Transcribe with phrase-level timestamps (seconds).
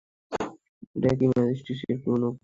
[0.95, 2.39] এটা কি ম্যাট্রিক্সের পুরনো কোডটা?